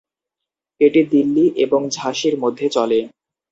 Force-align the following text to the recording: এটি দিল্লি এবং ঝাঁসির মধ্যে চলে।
এটি 0.81 1.01
দিল্লি 1.11 1.45
এবং 1.63 1.81
ঝাঁসির 1.89 2.35
মধ্যে 2.43 2.67
চলে। 2.69 2.99